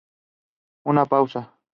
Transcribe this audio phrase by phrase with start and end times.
[0.83, 1.55] Una pausa".